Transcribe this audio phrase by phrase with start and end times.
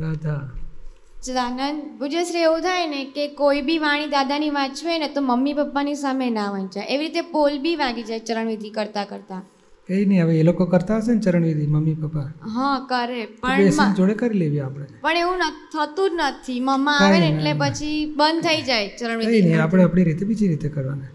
[0.00, 0.50] રાધા.
[1.22, 5.94] સદાનંદ પૂજ્યશ્રી એવું થાય ને કે કોઈ બી વાણી દાદાની વાંચવે ને તો મમ્મી પપ્પાની
[5.94, 9.42] સામે ના વાંચાય એવી રીતે પોલ બી વાગી જાય ચરણવિધિ કરતા કરતા.
[9.88, 12.20] કઈ નહીં હવે એ લોકો કરતા હશે ને ચરણવિધિ મમ્મી પપ્પા?
[12.48, 14.86] હા કરે પણ જોડે કરી લેવી આપણે.
[15.00, 16.60] પણ એવું ન- થતું જ નથી.
[16.60, 20.68] મમ્મા આવે ને એટલે પછી બંધ થઈ જાય ચરણવિધિ નહીં આપણે આપણી રીતે બીજી રીતે
[20.68, 21.06] કરવાના.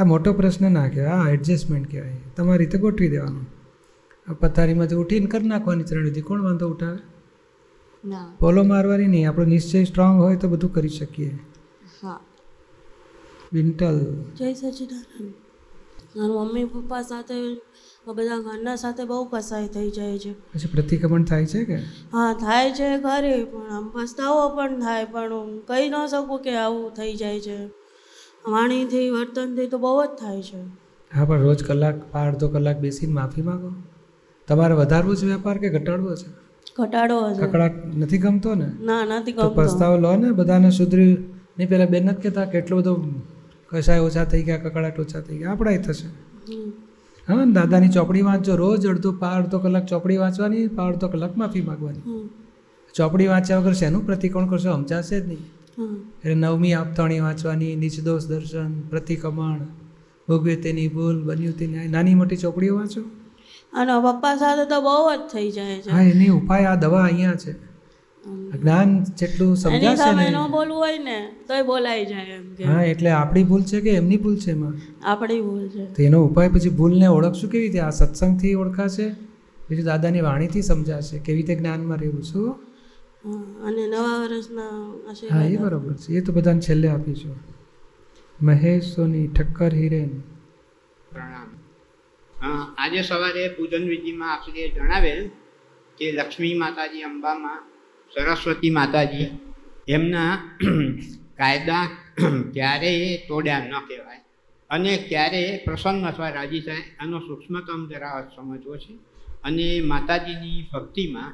[0.00, 2.16] આ મોટો પ્રશ્ન ના કહેવાય આ એડજસ્ટમેન્ટ કહેવાય.
[2.36, 3.46] તમારી રીતે ગોઠવી દેવાનું.
[4.40, 6.20] પથારીમાંથી ઉઠીને કરી નાખવાની ચરણવિધિ.
[6.20, 7.13] કોણ વાંધો ઉઠાવે?
[8.04, 8.32] ના.
[8.38, 11.38] પોલો મારવાની નહીં આપણો નિશ્ચય સ્ટ્રોંગ હોય તો બધું કરી શકીએ.
[12.02, 12.20] હા.
[13.52, 14.14] વિન્ટલ.
[14.36, 15.32] જય સચિદાનંદ.
[16.16, 17.34] મારા મમ્મી પપ્પા સાથે
[18.06, 20.32] બધા ઘરના સાથે બહુ કસાઈ થઈ જાય છે.
[20.32, 21.74] પછી પ્રતિક્રમણ થાય છે કે?
[22.12, 26.56] હા થાય છે ખરી પણ આમ પસ્તાવો પણ થાય પણ હું કહી ન શકું કે
[26.56, 27.66] આવું થઈ જાય છે.
[28.48, 30.60] વાણીથી વર્તનથી તો બહુ જ થાય છે.
[31.14, 33.72] હા પણ રોજ કલાક અડધો કલાક બેસીને માફી માંગો?
[34.48, 36.43] તમારે વધારવું છે વેપાર કે ઘટાડવો છે?
[36.76, 38.68] ઘટાડો હશે કકડાટ નથી ગમતો ને?
[38.80, 39.50] ના નથી ગમતો.
[39.50, 41.16] પસ્તાવો લો ને બધાને સુધરી.
[41.58, 42.94] નહીં પેલા બેન નથી કહેતા કેટલો બધો
[43.68, 45.50] કસાય ઓછા થઈ ગયા કકડાટ ઓછા થઈ ગયા.
[45.50, 46.08] આપણા થશે.
[47.28, 48.56] હા ને દાદાની ચોપડી વાંચજો.
[48.56, 52.30] રોજ અડધો પા અડધો કલાક ચોપડી વાંચવાની પા અડધો કલાક માફી માગવાની.
[52.94, 54.72] ચોપડી વાંચ્યા વગર શેનું પ્રતિકોણ કરશો?
[54.72, 55.44] સમજાશે જ નહીં.
[56.24, 59.58] એટલે નવમી આપતાણી વાંચવાની નિચદોષ દર્શન પ્રતિકમણ
[60.28, 63.00] ભોગવે તેની ભૂલ બન્યું તેની નાની મોટી ચોપડીઓ વાંચો?
[63.74, 65.90] અને પપ્પા સાથે તો બહુ જ થઈ જાય છે.
[65.90, 67.74] હા એની ઉપાય આ દવા અહીંયા છે.
[68.60, 72.64] જ્ઞાન જેટલું સમજાશે સામે ને ન બોલવું હોય ને તોય બોલાઈ જાય એમ કે.
[72.64, 74.74] હા એટલે આપણી ભૂલ છે કે એમની ભૂલ છે એમાં?
[75.04, 75.94] આપણી ભૂલ છે.
[75.94, 77.80] તો એનો ઉપાય પછી ભૂલને ઓળખશું કેવી રીતે?
[77.80, 79.08] આ સત્સંગથી ઓળખાશે?
[79.70, 81.18] બીજું દાદાની વાણીથી સમજાશે.
[81.18, 82.22] કેવી રીતે જ્ઞાનમાં રહેવું?
[82.22, 82.50] શું?
[83.64, 84.92] અને નવા વર્ષના
[85.32, 86.12] હા એ બરાબર છે.
[86.12, 87.36] એ તો બધાને છેલ્લે આપીશું.
[88.42, 90.20] મહેશ સોની ઠક્કર હિરેન.
[91.12, 91.63] પ્રણામ.
[92.44, 95.20] આજે સવારે પૂજન વિધિમાં આપશ્રીએ જણાવેલ
[95.98, 97.62] કે લક્ષ્મી માતાજી અંબામાં
[98.12, 99.28] સરસ્વતી માતાજી
[99.88, 100.32] એમના
[101.38, 101.84] કાયદા
[102.54, 104.24] ક્યારેય તોડ્યા ન કહેવાય
[104.70, 108.92] અને ક્યારેય પ્રસન્ન અથવા રાજી થાય આનો સૂક્ષ્મતમ જરા સમજવો છે.
[109.42, 111.32] અને માતાજીની ભક્તિમાં,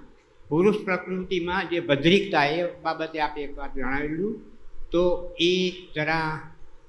[0.50, 4.34] પુરુષ પ્રકૃતિમાં જે ભદ્રિકતા એ બાબતે આપણે એકવાર જણાવેલું,
[4.91, 5.53] તો એ
[5.94, 6.31] જરા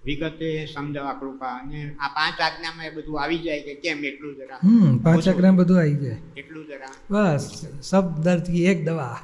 [0.05, 4.59] વિગતે સમજાવવા કૃપા અને આ પાંચ આજ્ઞામાં એ બધું આવી જાય કે કેમ એટલું જરા.
[4.63, 6.17] હમ પાંચ આજ્ઞા બધું આવી જાય.
[6.37, 6.93] એટલું જરા.
[7.11, 9.17] બસ સબ દર્દથી એક દવા.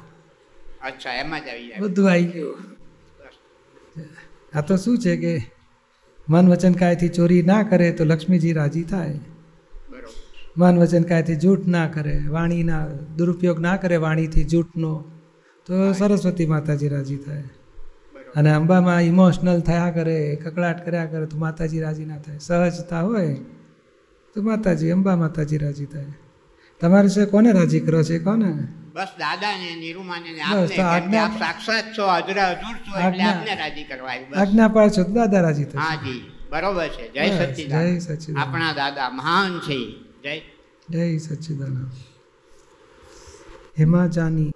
[0.82, 1.80] અચ્છા એમાં જ આવી જાય.
[1.80, 2.56] બધું આવી ગયું.
[4.54, 5.50] આ તો શું છે કે
[6.28, 9.18] મન વચન કાયથી ચોરી ના કરે તો લક્ષ્મીજી રાજી થાય.
[9.90, 10.10] બરોબર.
[10.56, 15.04] મન વચન કાયથી જૂઠ ના કરે વાણીના દુરુપયોગ ના કરે વાણીથી જૂઠનો
[15.66, 17.42] તો સરસ્વતી માતાજી રાજી થાય.
[18.36, 22.38] અને અંબામાં ઇમોશનલ થયા કરે કકડાટ કર્યા કરે તો માતાજી રાજી ના થાય.
[22.38, 23.34] સહજતા હોય
[24.34, 26.06] તો માતાજી અંબા માતાજી રાજી થાય.
[26.80, 28.18] તમારે છે કોને રાજી કરો છે?
[28.18, 28.52] કોને?
[28.94, 33.54] બસ દાદા ને નિરૂમાને બસ તો આજ્ઞા- આપ સાક્ષાત છો હજરા હજુર છો એટલે આપને
[33.54, 34.36] રાજી કરવા બસ.
[34.36, 35.78] આજ્ઞા પાળ છો દાદા રાજી થશે.
[35.78, 37.12] હા જી બરોબર છે.
[37.12, 38.48] જય સચ્ચિદાનંદ જય સચ્ચિદાનંદ.
[38.48, 39.90] આપણા દાદા મહાન છે.
[40.22, 40.40] જય.
[40.90, 41.90] જય સચ્ચિદાનંદ
[43.78, 44.50] હેમા જાની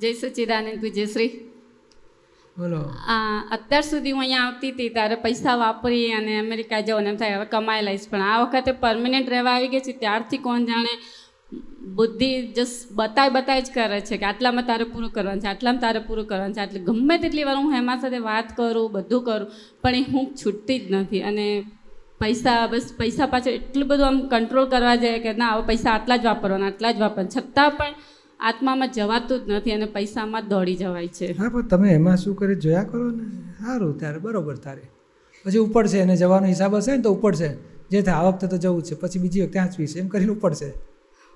[0.00, 1.47] જય સચ્ચિદાનંદ પૂજ્યશ્રી
[2.58, 2.80] બોલો.
[3.56, 7.48] અત્યાર સુધી હું અહીંયા આવતી હતી ત્યારે પૈસા વાપરી અને અમેરિકા જવાનું એમ થાય, હવે
[7.54, 8.06] કમાઈ લઈશ.
[8.10, 10.92] પણ આ વખતે પરમનન્ટ રહેવા આવી ગઈ છે, ત્યારથી કોણ જાણે
[11.98, 16.00] બુદ્ધિ જસ્ટ બતાય બતાય જ કરે છે કે આટલામાં તારે પૂરું કરવાનું છે, આટલામાં તારે
[16.08, 16.66] પૂરું કરવાનું છે.
[16.66, 19.48] એટલે ગમે તેટલી વાર હું હેમા સાથે વાત કરું, બધું કરું,
[19.82, 21.22] પણ એ હું છૂટતી જ નથી.
[21.30, 21.46] અને
[22.22, 26.22] પૈસા, બસ પૈસા પાછળ એટલું બધું આમ કંટ્રોલ કરવા જાય કે ના, હવે પૈસા આટલા
[26.22, 27.34] જ વાપરવાના, આટલા જ વાપરવાના.
[27.36, 27.94] છતાં પણ
[28.40, 31.38] આત્મામાં જવાતું જ નથી અને પૈસામાં જ દોડી જવાય છે.
[31.38, 32.54] હા, પણ તમે એમાં શું કરે?
[32.54, 33.24] જોયા કરો ને?
[33.42, 34.82] સારું ત્યારે, બરોબર તારે.
[35.44, 37.56] પછી ઉપડશે અને જવાનો હિસાબ હશે ને તો ઉપડશે
[37.90, 38.94] જે થાય આ વખતે તો જવું છે.
[38.94, 40.72] પછી બીજી વખતે આંચવી એમ કરીને ઉપડશે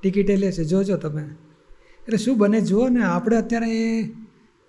[0.02, 0.64] ટિકિટે લેશે.
[0.64, 1.22] જોજો તમે.
[1.22, 2.60] એટલે શું બને?
[2.60, 4.02] જુઓ ને, આપણે અત્યારે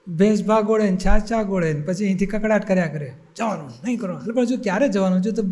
[0.08, 3.14] ભેંસ ભાગ ઓળે ને છાસ ચા ગોળે ને પછી અહીંથી કકડાટ કર્યા કરે.
[3.36, 4.22] જવાનું, નહીં કરવાનું.
[4.22, 5.22] એટલે પણ જો ક્યારે જવાનું?
[5.22, 5.44] જો તો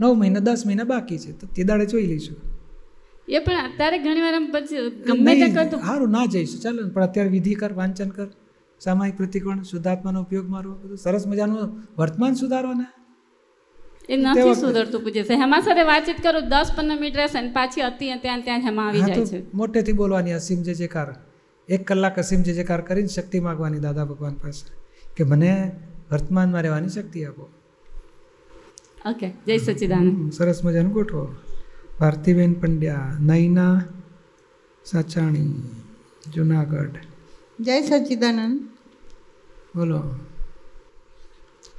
[0.00, 1.32] નવ મહિના, દસ મહિના બાકી છે.
[1.32, 2.36] તો તે દાડે જોઈ લઈશું.
[3.28, 5.76] એ પણ અત્યારે ઘણી વાર પછી ગમે તે કરતો.
[5.78, 6.60] સારું ના જઈશું.
[6.60, 8.28] ચાલો પણ અત્યારે વિધિ કર વાંચન કર
[8.80, 12.92] સામાયિક પ્રતિકોણ શુદ્ધાત્માનો ઉપયોગ મારો બધું સરસ મજાનું વર્તમાન સુધારવાના
[14.08, 17.82] એ નથી સુધરતું પૂજે છે હેમા સાથે વાતચીત કરો દસ પંદર મિનિટ રહેશે ને પાછી
[17.82, 19.42] હતી ત્યાં ત્યાં હેમા આવી જાય છે.
[19.54, 21.08] મોટેથી બોલવાની અસીમ જે જેકાર
[21.68, 24.64] એક કલાક અસીમ જે જેકાર કરીને શક્તિ માગવાની દાદા ભગવાન પાસે.
[25.16, 25.52] કે મને
[26.12, 27.48] વર્તમાનમાં રહેવાની શક્તિ આપો.
[29.06, 30.32] ઓકે જય સચિદાનંદ.
[30.32, 31.36] સરસ મજાનું ગોઠવો.
[32.00, 33.82] ભારતીબેન પંડ્યા નૈના
[34.84, 35.70] સાચાણી
[36.34, 36.96] જુનાગઢ.
[37.60, 38.60] જય સચ્ચિદાનંદ
[39.76, 40.02] બોલો.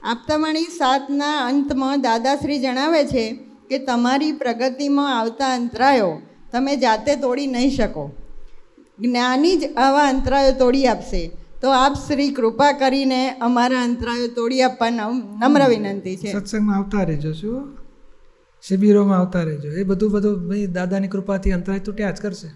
[0.04, 3.40] આપતામણી સાતના અંતમાં દાદાશ્રી જણાવે છે
[3.70, 6.22] કે તમારી પ્રગતિમાં આવતા અંતરાયો
[6.52, 8.12] તમે જાતે તોડી નહીં શકો.
[9.00, 11.32] જ્ઞાની જ આવા અંતરાયો તોડી આપશે.
[11.62, 16.32] તો આપ શ્રી કૃપા કરીને અમારા અંતરાયો તોડી આપવા નમ- નમ્ર વિનંતી છે.
[16.32, 17.89] સત્સંગમાં આવતા રહેજો શું?
[18.62, 19.72] શિબિરોમાં આવતા રહેજો.
[19.72, 22.48] એ બધું બધું ભાઈ દાદાની કૃપાથી અંતરાય તૂટ્યા જ કરશે.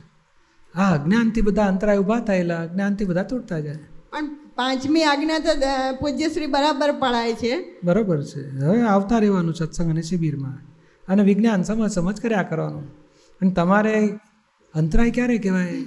[0.75, 3.75] હા અજ્ઞાનથી બધા અંતરાય ઊભા થયેલા અજ્ઞાનથી બધા તૂટતા જાય.
[4.11, 5.49] પણ પાંચમી આજ્ઞા તો
[5.95, 7.79] પૂજ્યશ્રી બરાબર પડાય છે.
[7.83, 8.49] બરાબર છે.
[8.49, 10.57] હવે આવતા રહેવાનું સત્સંગ અને શિબિરમાં.
[11.07, 12.83] અને વિજ્ઞાન સમજ સમજ કર્યા કરવાનું.
[13.41, 14.09] અને તમારે
[14.73, 15.83] અંતરાય ક્યારે કહેવાય?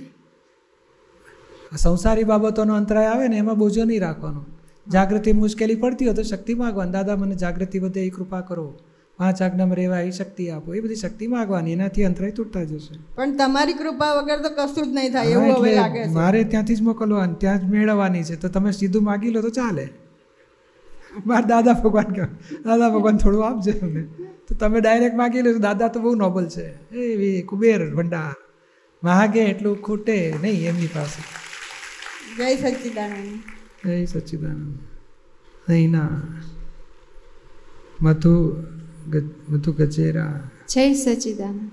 [1.73, 4.45] આ સંસારી બાબતોનો અંતરાય આવે ને એમાં બોજો નહીં રાખવાનો.
[4.93, 6.93] જાગૃતિ મુશ્કેલી પડતી હોય તો શક્તિ માગવાની.
[6.93, 8.79] દાદા મને જાગૃતિ વધે એ કૃપા કરો.
[9.19, 12.95] પાંચ આજ્ઞામાં રહેવા એ શક્તિ આપો એ બધી શક્તિ માગવાની એનાથી અંતરાય તૂટતા જશે.
[13.15, 16.09] પણ તમારી કૃપા વગર તો કશું જ નહીં થાય એવું હવે લાગે છે.
[16.09, 19.89] મારે ત્યાંથી જ મોકલવાની ત્યાં જ મેળવવાની છે તો તમે સીધું માગી લો તો ચાલે.
[21.27, 22.27] મારે દાદા ભગવાન કહો
[22.65, 24.03] દાદા ભગવાન થોડું આપજે અમને.
[24.49, 26.97] તો તમે ડાયરેક્ટ માગી લો દાદા તો બહુ નોબલ છે.
[26.97, 28.35] એવી કુબેર ભંડાર.
[29.03, 31.21] માગે એટલું ખૂટે નહીં એમની પાસે.
[32.37, 33.41] જય સચ્ચિદાનંદ.
[33.85, 34.79] જય સચ્ચિદાનંદ.
[35.69, 36.23] નહીં ના
[38.03, 38.35] મધુ
[39.49, 41.71] મધુ ગજેરા જય સચિદાન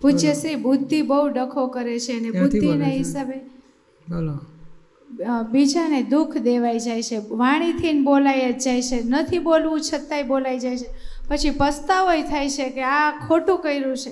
[0.00, 3.36] પૂજ્ય શ્રી બુદ્ધિ બહુ ડખો કરે છે અને બુદ્ધિના હિસાબે
[4.08, 4.38] બોલો.
[5.50, 10.76] બીજાને દુઃખ દેવાઈ જાય છે વાણીથી બોલાય જ જાય છે નથી બોલવું છતાંય બોલાઈ જાય
[10.76, 10.86] છે.
[11.28, 14.10] પછી પસ્તાવોય થાય છે કે આ ખોટું કર્યું છે.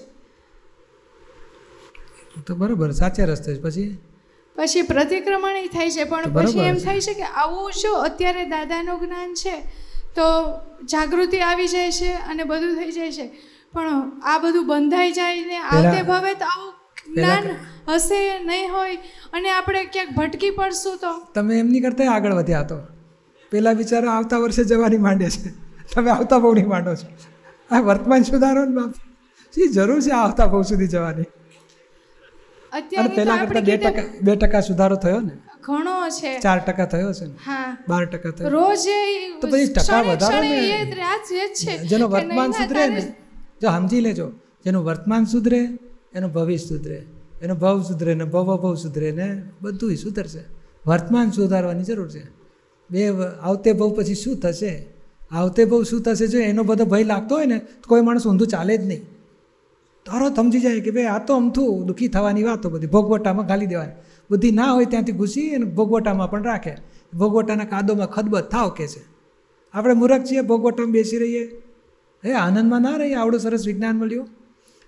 [2.46, 3.98] તો બરોબર સાચે રસ્તે પછી?
[4.56, 8.04] પછી પ્રતિક્રમણ થાય છે પણ પછી એમ થાય છે કે આવું શું?
[8.04, 9.87] અત્યારે દાદાનું જ્ઞાન છે.
[10.18, 10.26] તો
[10.92, 13.26] જાગૃતિ આવી જાય છે અને બધું થઈ જાય છે.
[13.74, 13.88] પણ
[14.24, 16.74] આ બધું બંધાઈ જાય ને આવતે ભાવે તો આવું
[17.14, 17.48] જ્ઞાન
[17.88, 18.96] હશે નહીં હોય
[19.32, 21.12] અને આપણે ક્યાંક ભટકી પડશું તો?
[21.34, 22.78] તમે એમની કરતા આગળ વધ્યા તો.
[23.52, 25.50] પેલા બિચારા આવતા વર્ષે જવાની માંડે છે.
[25.94, 27.08] તમે આવતા બહુ નહીં માંડો છો.
[27.70, 28.94] આ વર્તમાન સુધારો ને બાપ.
[29.54, 31.28] શી જરૂર છે આવતા બહુ સુધી જવાની?
[32.72, 35.34] અત્યારે પેલા કરતા બે ટકા બે ટકા સુધારો થયો ને?
[35.68, 36.40] ઘણો છે.
[36.40, 37.76] ચાર ટકા થયો છે હા.
[37.88, 38.48] બાર ટકા થયો.
[38.48, 40.42] રોજ એ તો પછી ટકા વધારો.
[40.42, 43.14] એ જ રાત એ છે જેનો વર્તમાન સુધરે ને?
[43.62, 44.32] જો સમજી લેજો.
[44.64, 45.60] જેનું વર્તમાન સુધરે
[46.14, 47.06] એનું ભવિષ્ય સુધરે.
[47.42, 50.42] એનો ભવ સુધરે ને ભવ અભવ સુધરે ને બધું સુધરશે.
[50.86, 52.22] વર્તમાન સુધારવાની જરૂર છે.
[52.90, 53.08] બે
[53.42, 54.86] આવતે ભવ પછી શું થશે?
[55.30, 56.26] આવતે ભવ શું થશે?
[56.26, 59.02] જો એનો બધો ભય લાગતો હોય ને તો કોઈ માણસ ઊંધું ચાલે જ નહીં.
[60.06, 64.07] તરત સમજી જાય કે ભાઈ આ તો અમથું દુઃખી થવાની વાતો બધી ભોગવટામાં ઘાલી દેવાની.
[64.30, 66.74] બુદ્ધિ ના હોય ત્યાંથી ઘૂસી અને ભોગવટામાં પણ રાખે.
[67.12, 69.02] ભોગવટાના કાદોમાં ખદબદ થાવ કે છે?
[69.74, 71.44] આપણે મૂરખ છીએ, ભોગવટામાં બેસી રહીએ.
[72.22, 74.26] હે, આનંદમાં ના રહીએ, આવડું સરસ વિજ્ઞાન મળ્યું.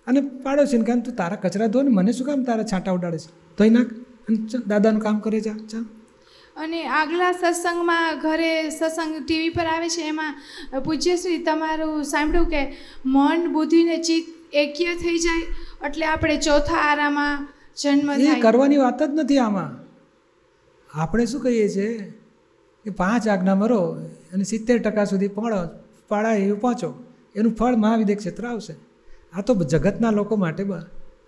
[0.06, 3.31] અને પાડોશીને કામ તું તારા કચરા ધો ને, મને શું કામ તારા છાંટા ઉડાડે છે?
[3.56, 3.90] તોય નાખ
[4.66, 5.84] દાદાનું કામ કરે જા, ચાલ.
[6.56, 10.34] અને આગલા સત્સંગમાં ઘરે સત્સંગ ટીવી પર આવે છે, એમાં
[10.84, 12.62] પૂજ્યશ્રી તમારું સાંભળ્યું કે
[13.06, 15.46] મન, બુદ્ધિ ને ચિત્ત એક્ય થઈ જાય,
[15.87, 19.90] એટલે આપણે ચોથા આરામાં જન્મ એ કરવાની વાત જ નથી આમાં.
[20.94, 22.12] આપણે શું કહીએ છીએ?
[22.84, 23.81] કે પાંચ આજ્ઞા મરો
[24.32, 26.94] અને સિત્તેર ટકા સુધી પહોંચો પાડા એવું પહોંચો.
[27.37, 28.75] એનું ફળ મહાવિદ્ય ક્ષેત્ર આવશે.
[29.32, 30.72] આ તો જગતના લોકો માટે બ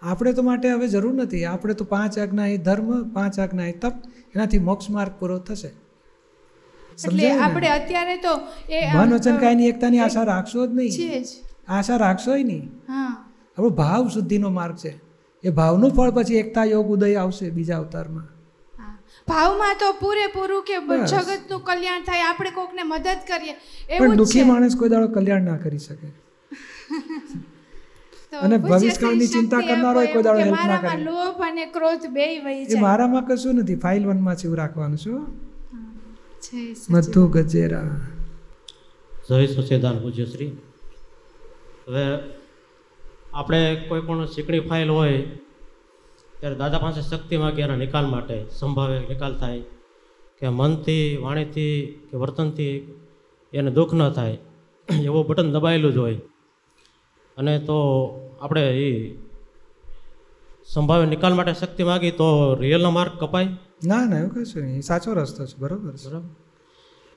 [0.02, 1.44] આપણે તો માટે હવે જરૂર નથી.
[1.44, 3.92] આપણે તો પાંચ આજ્ઞા એ ધર્મ પાંચ આજ્ઞા એ તપ
[4.34, 5.68] એનાથી મોક્ષ માર્ગ પૂરો થશે.
[5.68, 8.40] એટલે આપણે અત્યારે તો
[8.72, 11.24] એ મન વચન કાયની એકતાની આશા રાખશો જ નહીં.
[11.68, 12.70] આશા રાખશો નહીં.
[13.58, 15.11] આપણો ભાવ શુદ્ધિનો માર્ગ છે.
[15.44, 18.26] એ ભાવનું ફળ પછી એકતા યોગ ઉદય આવશે બીજા અવતારમાં.
[19.28, 20.76] ભાવમાં તો પૂરેપૂરું કે
[21.06, 23.54] જગતનું કલ્યાણ થાય આપણે કોકને મદદ કરીએ
[23.98, 26.08] પણ દુઃખી માણસ કોઈ દાડો કલ્યાણ ના કરી શકે.
[28.42, 31.04] અને પૂજ્ય ભવિષ્યકાળની ચિંતા કરનારો કોઈ દાડો હેલ્પ ના મારામાં કરે.
[31.04, 32.80] લોભ અને ક્રોધ બેય વહી એ જાય.
[32.80, 35.22] મારામાં કશું નથી ફાઇલ વનમાં એવું રાખવાનું છું.
[36.90, 37.88] મધુ ગજેરા.
[39.28, 40.52] જય સચેદાન પૂજ્યશ્રી
[41.88, 42.04] હવે
[43.34, 45.22] આપણે કોઈ પણ સીકડી ફાઇલ હોય
[46.40, 49.60] ત્યારે દાદા પાસે શક્તિ માગી એના નિકાલ માટે સંભાવે નિકાલ થાય.
[50.38, 52.94] કે મનથી વાણીથી કે વર્તનથી
[53.52, 54.38] એને દુઃખ ન થાય.
[55.04, 56.20] એવું બટન દબાયેલું જ હોય.
[57.36, 57.78] અને તો
[58.42, 59.18] આપણે એ
[60.66, 63.48] સંભાવે નિકાલ માટે શક્તિ માગી તો રિયલનો માર્ગ કપાય.
[63.86, 64.78] ના ના એવું કશું નહીં.
[64.78, 65.56] એ સાચો રસ્તો છે.
[65.58, 66.28] બરાબર બરાબર.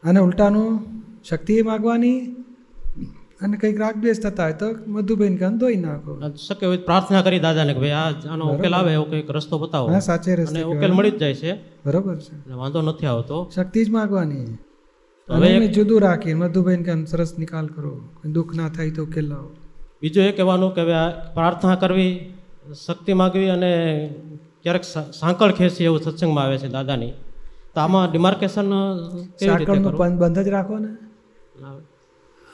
[0.10, 0.79] અને ઉલટાનું
[1.24, 2.44] શક્તિ માગવાની
[3.41, 6.35] અને કંઈક રાગદ્વેષ થતા હોય તો મધુબેન કાન ધોઈ નાખો.
[6.35, 9.87] શક્ય હોય પ્રાર્થના કરી દાદાને કે ભાઈ આ આનો ઉકેલ આવે એવો કંઈક રસ્તો બતાવો.
[9.87, 11.53] હા સાચે રસ્તે ઉકેલ મળી જ જાય છે.
[11.85, 12.51] બરોબર છે.
[12.51, 13.51] વાંધો નથી આવતો.
[13.55, 14.57] શક્તિ જ માગવાની
[15.29, 18.01] હવે એક- જુદું રાખી મધુબેન કાન સરસ નિકાલ કરો.
[18.25, 19.49] દુઃખ ના થાય તો ઉકેલ લાવો.
[20.01, 20.83] બીજું એ કહેવાનું કે
[21.33, 22.33] પ્રાર્થના કરવી
[22.87, 24.09] શક્તિ માગવી અને
[24.63, 24.83] ક્યારેક
[25.19, 27.11] સાંકળ ખેંચી એવું સત્સંગમાં આવે છે દાદાની.
[27.73, 28.69] તો આમાં ડિમાર્કેશન
[29.45, 30.97] સાંકળનું બંધ જ રાખો ના,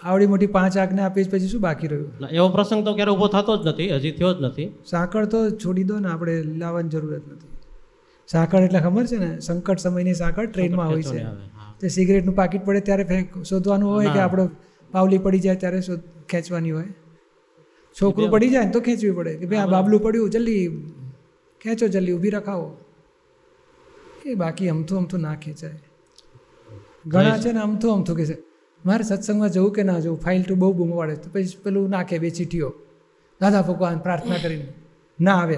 [0.03, 2.27] આવડી મોટી પાંચ આજ્ઞા આપી પછી શું બાકી રહ્યું?
[2.31, 4.74] એવો પ્રસંગ તો ક્યારે ઊભો થતો જ નથી હજી થયો જ નથી.
[4.86, 7.48] સાંકળ તો છોડી દો ને આપણે લાવવાની જરૂરત નથી.
[8.27, 11.25] સાંકળ એટલે ખબર છે ને સંકટ સમયની સાંકળ ટ્રેનમાં હોય છે.
[11.79, 14.20] તે સિગરેટનું પાકીટ પડે ત્યારે ફેંક શોધવાનું હોય કે.
[14.20, 14.51] આપણો
[14.91, 16.84] પાવલી પડી જાય ત્યારે શોધ ખેંચવાની હોય.
[18.01, 20.67] છોકરું પડી જાય ને તો ખેંચવી પડે કે ભાઈ આ બાબલું પડ્યું જલ્દી
[21.62, 22.77] ખેંચો જલ્દી ઊભી રખાવો.
[24.25, 25.79] એ બાકી અમથું અમથું ના ખેંચાય.
[27.08, 28.50] ઘણા છે ને અમથું અમથું કે છે.
[28.85, 30.19] મારે સત્સંગમાં જવું કે ના જવું?
[30.19, 32.73] ફાઇલ ટુ બહુ બૂમ તો પછી પેલું નાખે બે ચીઠીઓ
[33.41, 34.67] દાદા ભગવાન પ્રાર્થના કરીને.
[35.21, 35.57] ના આવે.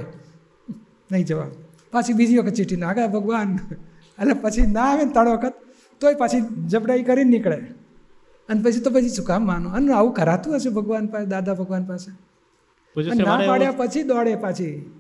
[1.12, 1.48] નહીં જવા
[1.92, 3.08] પાછી બીજી વખત ચીઠી નાખે.
[3.08, 3.60] ભગવાન
[4.22, 5.54] એટલે પછી ના આવે ને ત્રણ વખત
[6.00, 7.58] તોય પાછી જબડાઈ કરીને નીકળે.
[8.50, 9.70] અને પછી તો પછી શું કામ માનો?
[9.70, 12.12] અને આવું કરાતું હશે ભગવાન પાસે દાદા ભગવાન પાસે?
[13.24, 14.92] ના પાડ્યા પછી દોડે પાછી.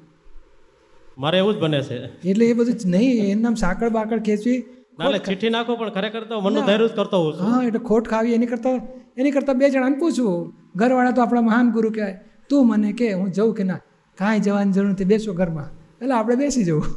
[1.17, 2.29] મારે એવું જ બને છે.
[2.29, 4.63] એટલે એ બધું નહીં એમનામ સાંકળ બાકળ ખેંચવી
[4.97, 8.35] ના ચિઠ્ઠી નાખો પણ ખરેખર તો મનનું ધૈર્ય જ કરતો હોઉં હા એટલે ખોટ ખાવી
[8.35, 8.77] એની કરતાં
[9.17, 10.43] એની કરતાં બે જણાને પૂછવું
[10.75, 12.17] ઘરવાળા તો આપણા મહાન ગુરુ કહેવાય.
[12.49, 13.81] તું મને કે હું જઉં કે ના?
[14.17, 15.69] કાંઈ જવાની જરૂર નથી બેસો ઘરમાં.
[16.01, 16.87] એટલે આપણે બેસી જવું.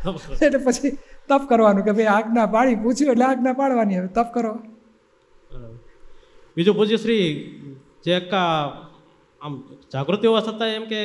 [0.44, 0.92] એટલે પછી
[1.28, 4.52] તપ કરવાનું કે ભાઈ આજ્ઞા પાડી પૂછ્યું એટલે આજ્ઞા પાડવાની હવે તપ કરો.
[6.56, 7.26] બીજું પૂછ્યું શ્રી
[8.04, 8.32] જે એક
[9.40, 9.52] આમ
[9.92, 11.00] જાગૃતિ હોવા છતાં એમ કે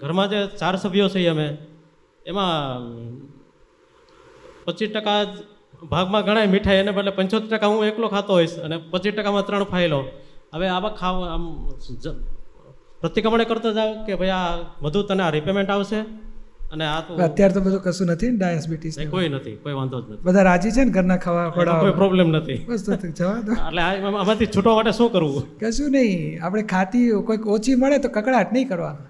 [0.00, 1.48] ઘરમાં જે ચાર સભ્યો છીએ અમે
[2.26, 2.82] એમાં
[4.66, 5.18] પચીસ ટકા
[5.90, 9.70] ભાગમાં ગણાય મીઠાઈ એને બદલે પંચોતેર ટકા હું એકલો ખાતો હોઈશ અને પચીસ ટકામાં ત્રણ
[9.74, 10.00] ફાઇલો.
[10.54, 11.44] હવે આવા ખાવ આમ
[13.00, 14.50] પ્રતિક્રમણ કરતો જાઓ કે ભાઈ આ
[14.82, 16.00] બધું તને આ રિપેમેન્ટ આવશે?
[16.72, 20.22] અને આ તો અત્યારે તો બધું કશું નથી ડાયાબિટીસ કોઈ નથી કોઈ વાંધો જ નથી.
[20.26, 22.58] બધા રાજી છે ને ઘરના ખાવા એમાં કોઈ પ્રોબ્લેમ નથી.
[22.68, 23.52] બસ તો જવા દો.
[23.52, 25.48] એટલે આમાંથી છૂટવા માટે શું કરવું?
[25.58, 29.02] કશું નહીં આપણે ખાતી કોઈક ઓછી મળે તો કકડાટ નહીં કરવાનો.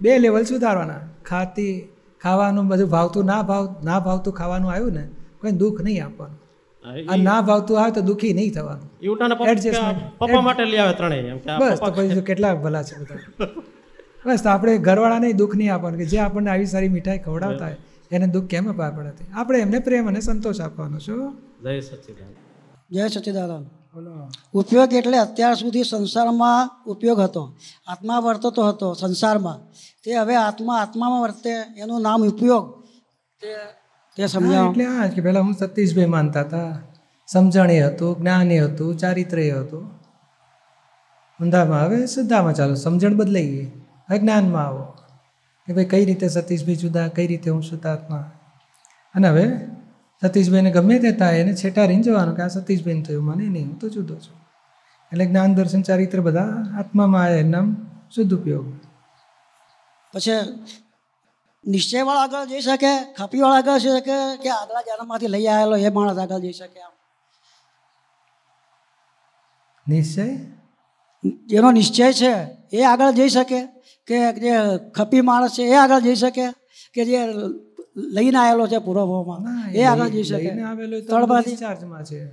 [0.00, 1.00] બે લેવલ સુધારવાના.
[1.30, 1.74] ખાતી
[2.22, 5.04] ખાવાનું બધું ભાવતું ના ભાવ ના ભાવતું ખાવાનું આવ્યું ને
[5.40, 6.38] કોઈ દુઃખ નહીં આપવાનું.
[7.10, 8.88] આ ના ભાવતું આવે તો દુઃખી નહીં થવાનું.
[10.18, 13.48] પપ્પા માટે લઈ આવે ત્રણેય એમ કે આ બસ તો પછી કેટલા ભલા છે બધા.
[14.26, 17.78] બસ તો આપણે ઘરવાળાને દુઃખ નહીં આપવાનું કે જે આપણને આવી સારી મીઠાઈ ખવડાવતા હોય
[18.10, 21.16] એને દુઃખ કેમ અપાય પડે આપણે એમને પ્રેમ અને સંતોષ આપવાનો છો
[21.62, 22.32] જય સચિદાન
[22.90, 23.79] જય સચ્ચિદાનંદ બોલો
[24.54, 27.56] ઉપયોગ એટલે અત્યાર સુધી સંસારમાં ઉપયોગ હતો.
[27.86, 29.58] આત્મા વર્તતો હતો સંસારમાં.
[30.04, 32.82] તે હવે આત્મા આત્મામાં વર્તે એનું નામ ઉપયોગ.
[33.40, 33.56] તે
[34.16, 36.78] તે હા, એટલે આ કે પહેલાં હું સતીશભાઈ માનતા હતા.
[37.26, 39.90] સમજણી હતું જ્ઞાની હતું ચારિત્ર્ય હતું.
[41.40, 43.66] ઊંધામાં હવે શુદ્ધામાં ચાલો સમજણ બદલાઈ ગઈ
[44.08, 44.82] હવે જ્ઞાનમાં આવો.
[45.66, 48.30] કે ભાઈ કઈ રીતે સતીશભાઈ જુદા કઈ રીતે હું શુદ્ધાત્મા?
[49.14, 49.50] અને હવે
[50.22, 53.88] સતીશભાઈને ગમે તે થાય એને છેટારીને જવાનું કે આ સતીશભાઈને થયું મને નહીં હું તો
[53.88, 54.36] જુદો છું.
[55.12, 57.64] એટલે જ્ઞાન દર્શન ચારિત્ર બધા આત્મામાં આવે એમના
[58.14, 58.66] શુદ્ધ ઉપયોગ.
[60.14, 60.40] પછી
[61.64, 66.18] નિશ્ચયવાળા આગળ જઈ શકે ખપીવાળા આગળ જઈ શકે કે આગલા જન્મમાંથી લઈ આવેલો એ માણસ
[66.18, 66.92] આગળ જઈ શકે આમ?
[69.88, 70.26] નિશ્ચય?
[71.46, 72.32] જેનો નિશ્ચય છે
[72.72, 73.60] એ આગળ જઈ શકે
[74.08, 74.54] કે જે
[74.94, 76.46] ખપી માણસ છે એ આગળ જઈ શકે
[76.94, 77.20] કે જે
[77.96, 80.42] લઈને આવેલો છે પૂર્વભાવમાં એ આગળ જઈ શકે.
[80.42, 82.30] લઈને આવેલો તળમાંથી ડિસ્ચાર્જમાં છે.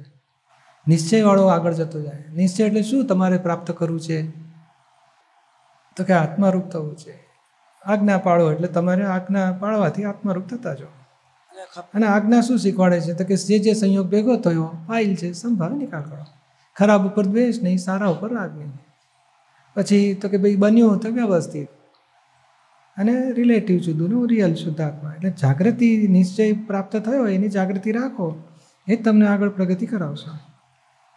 [0.88, 2.26] નિશ્ચયવાળો આગળ જતો જાય.
[2.36, 3.06] નિશ્ચય એટલે શું?
[3.06, 4.30] તમારે પ્રાપ્ત કરવું છે.
[5.96, 7.28] તો કે આત્મારૂપ થવું છે.
[7.86, 10.88] આજ્ઞા પાળો એટલે તમારે આજ્ઞા પાળવાથી આત્મારૂપ થતા જાઓ.
[11.94, 13.14] અને આજ્ઞા શું શીખવાડે છે?
[13.14, 16.24] તો કે જે જે સંયોગ ભેગો થયો ફાઇલ છે સંભાવે નિકાલ કરો
[16.76, 18.72] ખરાબ ઉપર દ્વેષ નહીં સારા ઉપર રાગ નહીં.
[19.76, 21.68] પછી તો કે ભાઈ બન્યું તો વ્યવસ્થિત.
[22.98, 28.44] અને રિલેટિવ જુદું ને રિયલ શુદ્ધાત્મા એટલે જાગૃતિ નિશ્ચય પ્રાપ્ત થયો એની જાગૃતિ રાખો
[28.88, 30.30] એ જ તમને આગળ પ્રગતિ કરાવશે.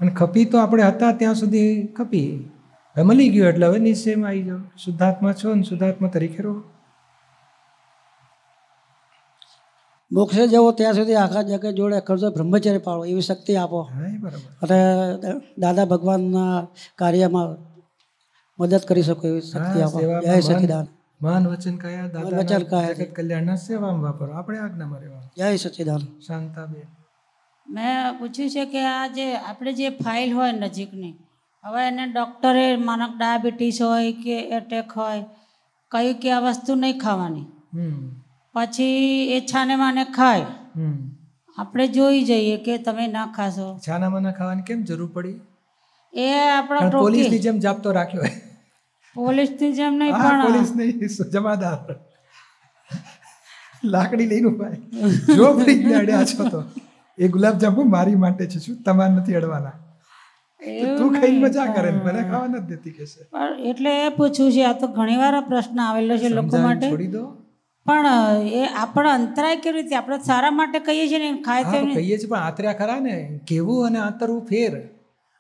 [0.01, 2.51] અને ખપી તો આપણે હતા ત્યાં સુધી ખપી.
[2.97, 4.59] હવે મળી ગયું એટલે હવે નિશ્ચયમાં આવી જાઓ.
[4.77, 6.63] શુદ્ધાત્મા છો ને શુદ્ધાત્મા તરીકે રહો.
[10.13, 13.81] મોક્ષે જવો ત્યાં સુધી આખા જગત જોડે કરજો બ્રહ્મચર્ય પાળો એવી શક્તિ આપો.
[14.63, 14.79] અને
[15.59, 16.67] દાદા ભગવાનના
[16.99, 17.57] કાર્યમાં
[18.59, 20.01] મદદ કરી શકો એવી શક્તિ આપો.
[20.01, 20.87] જય સચિદાન
[21.23, 22.93] મહાન વચન કયા વચન દાદા કયા.
[22.93, 24.33] જગત કલ્યાણના સેવામાં વાપરો.
[24.33, 25.99] આપણે આજ્ઞામાં રહેવાનું જય સચિદાન.
[25.99, 26.83] શાંતાબેન.
[27.69, 31.15] મેં પૂછ્યું છે કે આ જે આપણે જે ફાઇલ હોય નજીકની
[31.65, 35.25] હવે એને ડૉક્ટરે માનક ડાયાબિટીસ હોય કે એટેક હોય
[35.89, 37.47] કહ્યું કે આ વસ્તુ નહીં ખાવાની.
[37.75, 38.21] હમ.
[38.55, 38.93] પછી
[39.33, 40.41] એ છાને માને ખાય.
[40.77, 41.17] હમ.
[41.59, 43.81] આપણે જોઈ જઈએ કે તમે ના ખાશો.
[43.89, 45.41] છાના માના ખાવાની કેમ જરૂર પડી?
[46.15, 48.50] એ આપણા પોલીસની જેમ જાપતો રાખ્યો હોય.
[49.17, 51.79] પોલીસની જેમ નહીં પણ પોલીસ નહીં જમાદાર.
[53.95, 54.73] લાકડી લઈને ઊભા.
[55.37, 56.61] જો ફ્રીજને અડ્યા છો તો.
[57.19, 58.77] એ ગુલાબજાંબુ મારી માટે છે શું?
[58.87, 59.77] તમારે નથી અડવાના.
[60.99, 63.21] તું ખાઈ મજા કરે મને ખાવા નથી દેતી કે છે.
[63.71, 66.89] એટલે એ પૂછવું છે આ તો ઘણીવાર પ્રશ્ન આવેલો છે લોકો માટે.
[66.91, 67.23] છોડી દો.
[67.87, 68.07] પણ
[68.61, 69.95] એ આપણે અંતરાય કેવી રીતે?
[69.97, 73.15] આપણે સારા માટે કહીએ છીએ ને ખાય તો કહીએ છીએ પણ આતર્યા ખરા ને?
[73.47, 74.73] કેવું અને આતરવું ફેર.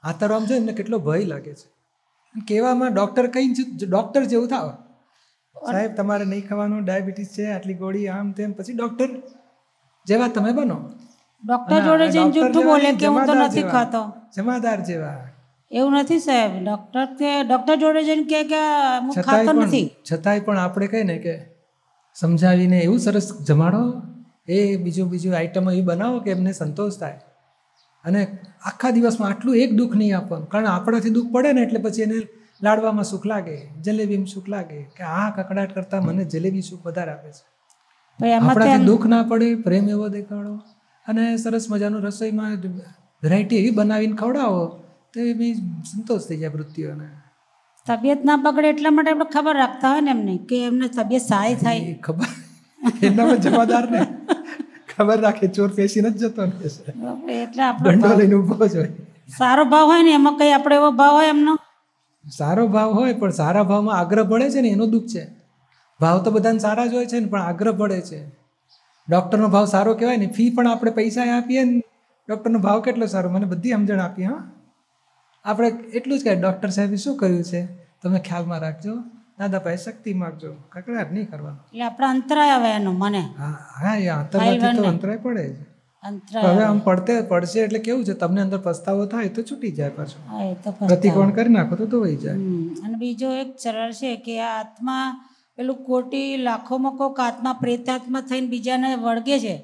[0.03, 1.69] આતરવામાં છે એમને કેટલો ભય લાગે છે.
[2.34, 3.49] કહેવામાં ડૉક્ટર કઈ
[3.88, 4.70] ડૉક્ટર જેવું થાવ.
[5.70, 8.52] સાહેબ તમારે નહીં ખાવાનું ડાયાબિટીસ છે આટલી ગોળી આમ તેમ.
[8.52, 9.08] પછી ડૉક્ટર
[10.06, 10.78] જેવા તમે બનો.
[11.44, 13.62] ડૉક્ટર જોડે જઈને જૂઠું બોલે કે હું તો નથી.
[13.62, 14.02] ખાતો.
[14.37, 15.18] જમાદાર જેવા.
[15.70, 16.64] એવું નથી સાહેબ.
[16.64, 18.60] ડૉક્ટર કે ડૉક્ટર જોડે જઈને કે કે
[18.99, 19.87] હું ખાતો નથી.
[20.12, 21.34] છતાંય પણ આપણે કહીએ ને કે
[22.14, 23.82] સમજાવીને એવું સરસ જમાડો.
[24.49, 27.20] એ બીજું બીજું આઈટમ એવી બનાવો કે એમને સંતોષ થાય.
[28.04, 28.21] અને
[28.71, 30.49] આખા દિવસમાં આટલું એક દુઃખ નહીં આપવાનું.
[30.52, 32.19] કારણ આપણાથી દુઃખ પડે ને એટલે પછી એને
[32.61, 37.30] લાડવામાં સુખ લાગે જલેબીમાં સુખ લાગે કે આ કકડાટ કરતાં મને જલેબી સુખ વધારે આપે
[37.30, 37.42] છે.
[38.21, 40.54] આપણાથી દુઃખ ના પડે પ્રેમ એવો દેખાડો.
[41.07, 42.52] અને સરસ મજાનું રસોઈમાં
[43.23, 44.62] વેરાયટી એવી બનાવીને ખવડાવો
[45.12, 45.54] તો એ બી
[45.90, 47.07] સંતોષ થઈ જાય વૃત્તિઓને.
[47.87, 51.59] તબિયત ના બગડે એટલા માટે આપણે ખબર રાખતા હોય ને એમને કે એમને તબિયત સારી
[51.62, 51.97] થાય.
[52.07, 52.28] ખબર
[53.09, 54.00] એનામાં જવાબદાર ને
[55.00, 56.42] ખબર રાખે ચોર પેસી નથી જતો
[57.37, 58.90] એટલે આપણો દંડો લઈને ઊભો જ હોય.
[59.38, 61.54] સારો ભાવ હોય ને એમાં કઈ આપણે એવો ભાવ હોય એમનો?
[62.25, 65.23] સારો ભાવ હોય પણ સારા ભાવમાં આગ્રહ પડે છે ને એનું દુઃખ છે.
[66.00, 68.21] ભાવ તો બધાને સારા જ હોય છે ને પણ આગ્રહ પડે છે.
[69.09, 71.80] ડૉક્ટરનો ભાવ સારો કહેવાય ને ફી પણ આપણે પૈસા આપીએ ને
[72.28, 73.28] ડૉક્ટરનો ભાવ કેટલો સારો?
[73.30, 74.42] મને બધી સમજણ આપી હા.
[75.45, 77.61] આપણે એટલું જ કહે ડૉક્ટર સાહેબે શું કહ્યું છે?
[78.02, 78.95] તમે ખ્યાલમાં રાખજો.
[79.40, 80.50] દાદા પાસે શક્તિ માગજો.
[80.73, 81.61] કકડાટ નહીં કરવાનો.
[81.73, 83.23] એટલે આપણે અંતરાય આવે એનો મને.
[83.40, 85.64] હા હા એ અંતરમાંથી તો અંતરાય પડે છે
[86.02, 88.14] અંતરાય હવે આમ પડતે પડશે એટલે કેવું છે?
[88.23, 90.20] તમને અંદર પસ્તાવો થાય તો છૂટી જાય પાછું.
[90.30, 92.38] હા એ તો પ્રતિકોણ કરી નાખો તો ધોવાઈ જાય.
[92.85, 95.04] અને બીજો એક સરળ છે કે આ આત્મા
[95.59, 99.54] પેલું કોટી લાખોમાં કોઈક આત્મા પ્રેતાત્મા થઈને બીજાને વળગે છે.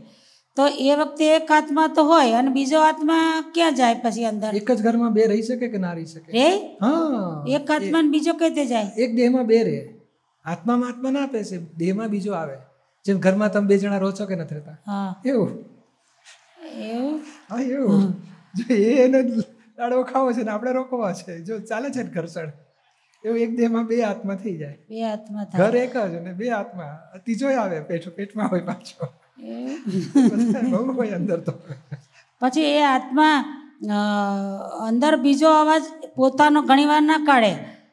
[0.57, 4.53] તો એ વખતે એક આત્મા તો હોય અને બીજો આત્મા ક્યાં જાય પછી અંદર?
[4.61, 6.31] એક જ ઘરમાં બે રહી શકે કે ના રહી શકે?
[6.37, 6.49] રે?
[6.85, 7.45] હા.
[7.59, 8.89] એક આત્મા ને બીજો કઈ જાય?
[9.05, 9.81] એક દેહમાં બે રહે.
[10.45, 12.57] આત્મામાં આત્મા ના આપે છે દેહમાં બીજો આવે.
[13.05, 14.79] જેમ ઘરમાં તમે બે જણા રહો છો કે નથી રહેતા?
[14.87, 15.11] હા.
[15.25, 15.53] એવું?
[16.93, 17.21] એવું?
[17.51, 18.07] હા એવું.
[18.57, 18.65] જો
[19.05, 19.21] એને
[19.79, 21.43] દાડો ખાવો છે ને આપણે રોકવા છે.
[21.51, 22.51] જો ચાલે છે ને ઘરસણ
[23.25, 24.79] એવું એક દેહમાં બે આત્મા થઈ જાય.
[24.89, 26.91] બે આત્મા ઘર એક જ અને બે આત્મા
[27.25, 29.13] ત્રીજો આવે પેટ પેટમાં હોય પાછો?
[30.73, 31.53] બહુ અંદર તો.
[32.41, 33.37] પછી એ આત્મા
[34.81, 35.83] અંદર બીજો અવાજ
[36.17, 37.53] પોતાનો ઘણીવાર ના કાઢે.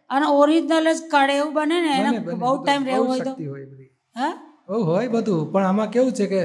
[0.09, 3.33] અને ઓરિજિનલ જ કાઢે એવું બને ને એને બહુ ટાઈમ રહેવું હોય તો.
[4.15, 4.33] હા?
[4.69, 6.43] હોય બધું પણ આમાં કેવું છે કે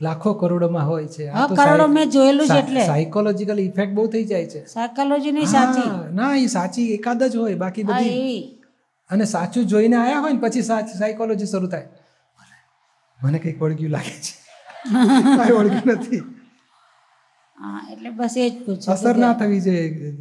[0.00, 1.28] લાખો કરોડોમાં હોય છે.
[1.28, 2.86] આ હા, કરોડો મેં જોયેલું છે એટલે.
[2.86, 4.66] સાયકોલોજીકલ ઇફેક્ટ બહુ થઈ જાય છે.
[4.66, 8.58] સાયકોલોજી ની સાચી ના એ સાચી એકાદ જ હોય બાકી બધી.
[9.10, 11.88] અને સાચું જોઈને આયા હોય ને પછી સાચી સાયકોલોજી શરૂ થાય.
[13.22, 14.39] મને કંઈક વળગ્યું લાગે છે.
[15.36, 16.20] કાંઈ વળગ્યું નથી.
[17.92, 20.12] એટલે બસ એ જ પૂછું અસર ના થવી જોઈએ.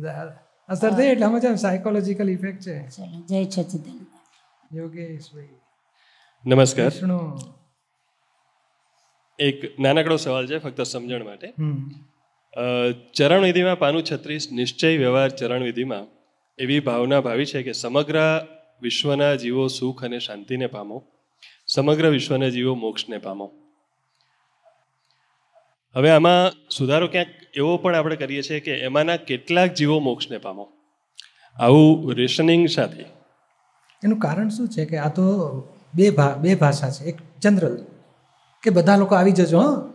[0.69, 2.75] અસર થઈ એટલે સમજ સાયકોલોજીકલ ઇફેક્ટ છે.
[2.89, 4.05] ચલો જય સચિદાન
[4.77, 5.49] યોગેશભાઈ.
[6.45, 6.85] નમસ્કાર.
[6.85, 7.19] વિષ્ણુ.
[9.39, 11.53] એક નાનકડો સવાલ છે ફક્ત સમજણ માટે.
[13.13, 16.05] ચરણવિધિમાં પાનું છત્રીસ નિશ્ચય વ્યવહાર ચરણવિધિમાં
[16.59, 18.17] એવી ભાવના ભાવી છે કે સમગ્ર
[18.81, 20.97] વિશ્વના જીવો સુખ અને શાંતિને પામો.
[21.67, 23.47] સમગ્ર વિશ્વના જીવો મોક્ષને પામો.
[25.95, 30.67] હવે આમાં સુધારો ક્યાંક એવો પણ આપણે કરીએ છીએ કે એમાંના કેટલાક જીવો મોક્ષને પામો.
[31.55, 33.05] આવું રેશનિંગ સાથે.
[34.03, 35.23] એનું કારણ શું છે કે આ તો
[35.95, 37.03] બે ભા, બે ભાષા છે.
[37.03, 37.85] એક જનરલ
[38.63, 39.91] કે બધા લોકો આવી જજો, હં.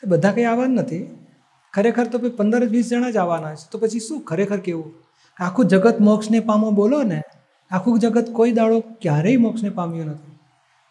[0.00, 1.26] તો બધા કંઈ આવવાના નથી.
[1.72, 3.70] ખરેખર તો ભાઈ પંદર વીસ જણા જ આવવાના છે.
[3.70, 4.20] તો પછી શું?
[4.20, 4.92] ખરેખર કેવું?
[5.40, 7.22] આખું જગત મોક્ષને પામો બોલો ને,
[7.70, 10.38] આખું જગત કોઈ દાડો ક્યારેય મોક્ષને પામ્યું નથી.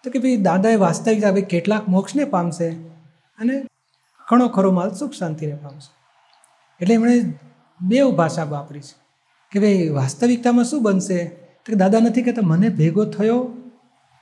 [0.03, 2.69] તો કે ભાઈ દાદાએ વાસ્તવિક કેટલાક મોક્ષને પામશે?
[3.39, 3.63] અને
[4.29, 5.93] ઘણો ખરો માલ સુખ શાંતિને પામશે
[6.81, 7.33] એટલે એમણે
[7.81, 9.05] બેવ ભાષા વાપરી છે
[9.51, 11.25] કે ભાઈ વાસ્તવિકતામાં શું બનશે?
[11.25, 13.53] તો કે દાદા નથી કહેતા, મને ભેગો થયો,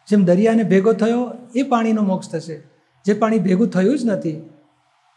[0.08, 2.62] જેમ દરિયાને ભેગો થયો, એ પાણીનો મોક્ષ થશે.
[3.06, 4.50] જે પાણી ભેગું થયું જ નથી,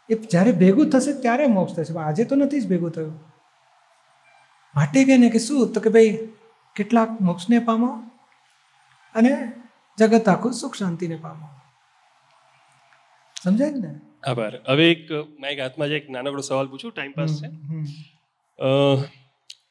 [0.09, 1.99] એ જ્યારે ભેગું થશે ત્યારે મોક્ષ થશે.
[1.99, 3.13] આજે તો નથી જ ભેગું થયું.
[4.75, 5.73] માટે કે ને કે શું?
[5.73, 6.27] તો કે ભાઈ,
[6.75, 7.87] કેટલાક મોક્ષને પામો
[9.15, 9.53] અને
[9.97, 11.47] જગત આખું સુખ શાંતિને પામો
[13.43, 13.95] સમજાય ને?
[14.27, 14.59] આભાર.
[14.67, 17.47] હવે એક મારી એક હાથમાં જે એક નાનકડો સવાલ પૂછું ટાઈમ પાસ છે.
[18.63, 18.65] અ,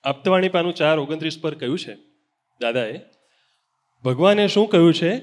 [0.05, 1.95] આપતવાણી પાનું ચાર ઓગણત્રીસ પર કહ્યું છે?
[2.61, 3.01] દાદાએ.
[4.05, 5.19] ભગવાને શું કહ્યું છે?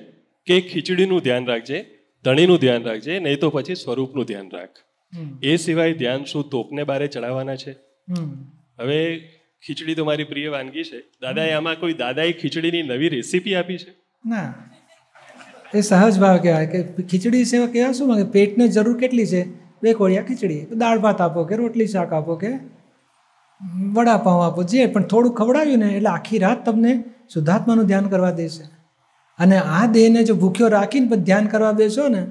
[0.45, 4.69] કે ખીચડીનું ધ્યાન રાખજે ધણીનું ધ્યાન રાખજે નહીં તો પછી સ્વરૂપનું ધ્યાન રાખ.
[5.43, 7.71] એ સિવાય ધ્યાન શું તોપને બારે ચડાવવાના છે?
[8.79, 9.29] હવે
[9.65, 10.99] ખીચડી તો મારી પ્રિય વાનગી છે.
[10.99, 13.91] દાદાએ આમાં કોઈ દાદાએ ખીચડીની નવી રેસીપી આપી છે?
[14.25, 14.72] ના.
[15.73, 18.07] એ સહજ ભાવ કહેવાય કે ખીચડી સેવા કહેવાય શું?
[18.07, 19.41] માગે પેટને જરૂર કેટલી છે?
[19.83, 22.51] બે કોળિયા ખીચડી દાળ ભાત આપો કે રોટલી શાક આપો કે
[23.93, 28.63] વડાપાઉં આપો, જે પણ થોડું ખવડાવ્યું ને એટલે આખી રાત તમને શુદ્ધાત્માનું ધ્યાન કરવા દેશે.
[29.39, 32.23] અને આ દેહને જો ભૂખ્યો રાખીને પણ ધ્યાન કરવા બેસો ને,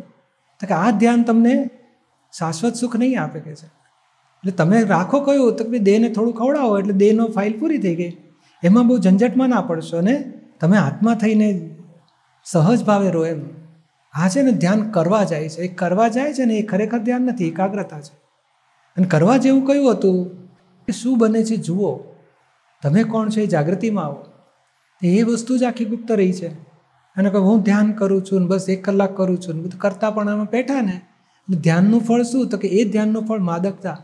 [0.61, 1.55] તો કે આ ધ્યાન તમને
[2.38, 3.66] શાશ્વત સુખ નહીં આપે કે છે.
[3.66, 8.12] એટલે તમે રાખો કયું, તો કે દેહને થોડું ખવડાવો, એટલે દેહનો ફાઇલ પૂરી થઈ ગઈ.
[8.62, 11.71] એમાં બહુ ઝંઝટમાં ના પડશો અને તમે આત્મા થઈને
[12.44, 13.40] સહજ ભાવે રહો એમ.
[14.14, 15.61] આ છે ને ધ્યાન કરવા જાય છે.
[15.61, 18.14] એ કરવા જાય છે ને એ ખરેખર ધ્યાન નથી, એકાગ્રતા છે.
[18.96, 20.28] અને કરવા જેવું કયું હતું?
[20.87, 21.57] કે શું બને છે?
[21.57, 22.00] જુઓ.
[22.83, 23.40] તમે કોણ છો?
[23.40, 24.24] એ જાગૃતિમાં આવો.
[25.02, 26.48] એ વસ્તુ જ આખી ગુપ્ત રહી છે.
[27.16, 30.14] અને કહું, હું ધ્યાન કરું છું ને બસ એક કલાક કરું છું ને બધું કરતાં
[30.14, 31.00] પણ આમાં બેઠા ને.
[31.57, 32.48] ધ્યાનનું ફળ શું?
[32.48, 34.02] તો કે એ ધ્યાનનું ફળ માદકતા.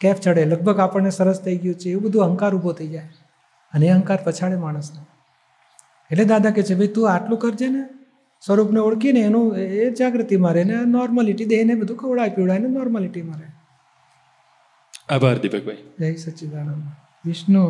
[0.00, 0.44] કેફ ચડે.
[0.44, 1.90] લગભગ આપણને સરસ થઈ ગયું છે.
[1.90, 3.08] એવું બધું અહંકાર ઊભો થઈ જાય.
[3.74, 5.11] અને એ અહંકાર પછાડે માણસને.
[6.12, 7.82] એટલે દાદા કહે છે ભાઈ તું આટલું કરજે ને
[8.42, 13.50] સ્વરૂપને ઓળખીને એનું એ જાગૃતિમાં રહે ને નોર્માલિટી દેહને બધું ખવડાય પીવડાય ને નોર્માલિટીમાં રહે
[15.08, 15.82] આભાર દીપકભાઈ.
[16.00, 16.82] જય સચ્ચિદાનંદ
[17.24, 17.64] વિષ્ણુ.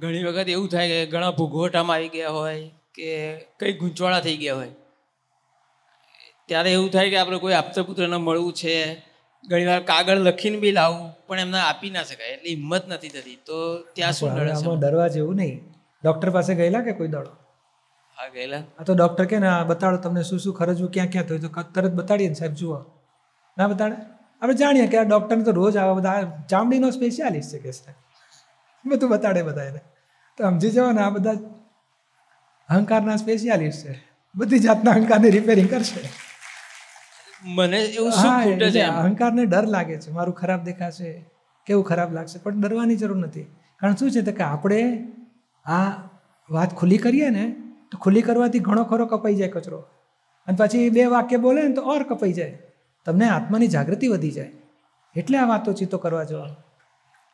[0.00, 2.58] ઘણી વખત એવું થાય કે ઘણા ભૂગોટામાં આવી ગયા હોય
[2.96, 3.08] કે
[3.60, 4.74] કઈ ગૂંચવાળા થઈ ગયા હોય.
[6.48, 8.74] ત્યારે એવું થાય કે આપણે કોઈ આપતા પુત્રને મળવું છે
[9.44, 13.38] ઘણીવાર કાગળ લખીને બી લાવું પણ એમને આપી ના શકાય એટલે હિંમત નથી થતી.
[13.48, 13.56] તો
[13.96, 15.58] ત્યાં શું ડરવા જેવું નહીં.
[16.04, 17.32] ડૉક્ટર પાસે ગયેલા કે કોઈ દાડો
[18.18, 18.62] હા ગયેલા.
[18.78, 21.92] આ તો ડૉક્ટર કે ને બતાડો તમને શું શું ખર્ચવું ક્યાં ક્યાં થયું તો તરત
[21.92, 22.78] બતાડીએ ને સાહેબ જુઓ.
[23.56, 23.96] ના બતાડે?
[24.42, 27.96] આપણે જાણીએ કે આ ડૉક્ટરને તો રોજ આવા બધા ચામડીનો સ્પેશિયાલિસ્ટ છે કે સાહેબ.
[28.84, 29.80] બધું બતાડે બધાને
[30.38, 31.36] તો સમજી જાઓ ને આ બધા
[32.68, 33.94] અહંકારના સ્પેશિયાલિસ્ટ છે.
[34.34, 36.00] બધી જાતના અહંકારની રિપેરિંગ કરશે.
[37.56, 38.82] મને એવું શું ખૂટે છે?
[39.02, 40.10] અહંકારને ડર લાગે છે.
[40.10, 41.10] મારું ખરાબ દેખાશે
[41.66, 43.46] કેવું ખરાબ લાગશે પણ ડરવાની જરૂર નથી.
[43.80, 44.80] કારણ શું છે તો કે આપણે
[45.66, 45.90] આ
[46.50, 47.44] વાત ખુલ્લી કરીએ ને
[47.92, 49.78] તો ખુલ્લી કરવાથી ઘણો ખરો કપાઈ જાય કચરો.
[50.48, 52.58] અને પછી બે વાક્ય બોલે ને તો ઓર કપાઈ જાય.
[53.06, 54.50] તમને આત્માની જાગૃતિ વધી જાય.
[55.16, 56.46] એટલે આ વાતો ચીતો કરવા જવા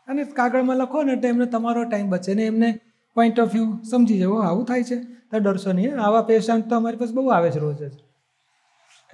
[0.08, 2.78] અને કાગળમાં લખો ને એટલે એમને તમારો ટાઈમ બચે ને એમને
[3.14, 4.96] પોઈન્ટ ઓફ વ્યૂ સમજી "ઓ, આવું થાય છે.
[5.30, 6.00] તો ડરશો નહીં.
[6.00, 7.92] આવા પેશન્ટ તો અમારી પાસે બહુ આવે છે રોજ જ.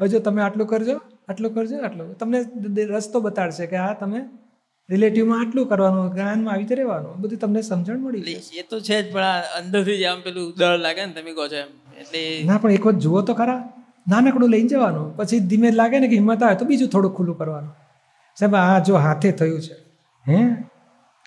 [0.01, 2.19] હવે જો તમે આટલું કરજો આટલું કરજો આટલું.
[2.19, 2.45] તમને
[2.85, 4.21] રસ્તો બતાડશે કે આ તમે
[4.91, 9.27] રિલેટિવમાં આટલું કરવાનું જ્ઞાનમાં આવી રહેવાનું બધું તમને સમજણ મળી એ તો છે જ પણ
[9.33, 11.71] આ અંદરથી જ આમ પેલું ડર લાગે ને તમે કહો છો એમ.
[12.01, 13.61] એટલે ના પણ એક વખત જુઓ તો ખરા.
[14.13, 17.73] નાનકડું લઈને જવાનું પછી ધીમે લાગે ને કે હિંમત આવે તો બીજું થોડું ખુલ્લું કરવાનું.
[18.39, 19.75] સાહેબ આ જો હાથે થયું છે
[20.27, 20.41] હે?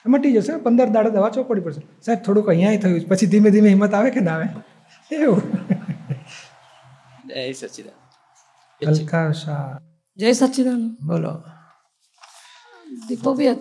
[0.06, 1.82] મટી જશે પંદર દાડા દવા ચોપડી પડશે.
[2.06, 4.48] સાહેબ થોડુંક અહીંયા થયું છે પછી ધીમે ધીમે હિંમત આવે કે ના આવે?
[5.12, 5.42] એવું.
[7.28, 7.98] જય સચિદાન
[10.20, 11.34] જય સચિદાન બોલો.
[13.08, 13.56] દીપકભાઈ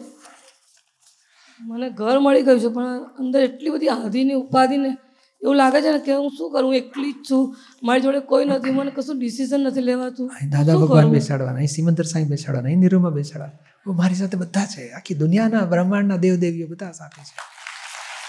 [1.61, 2.85] મને ઘર મળી ગયું છે પણ
[3.19, 4.97] અંદર એટલી બધી આધીની ઉપાધિને
[5.43, 6.75] એવું લાગે છે ને કે હું શું કરું?
[6.75, 7.57] એકલી જ છું.
[7.83, 8.71] મારી જોડે કોઈ નથી.
[8.71, 10.31] મને કશું ડિસિઝન નથી લેવાતું.
[10.51, 13.93] દાદા ભગવાન બેસાડવાના અહીં સિમંદર સાંઈ બેસાડવાના અહીં નિરૂમાં બેસાડવાના.
[13.93, 14.91] મારી સાથે બધા છે.
[14.91, 17.35] આખી દુનિયાના બ્રહ્માંડના દેવદેવીઓ બધા સાથે છે.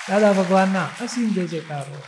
[0.10, 2.02] દાદા ભગવાનના અસીમ જય જયકારો.